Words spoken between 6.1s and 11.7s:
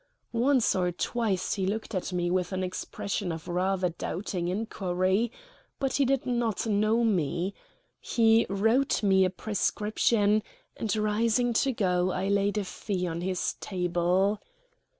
not know me. He wrote me a prescription, and, rising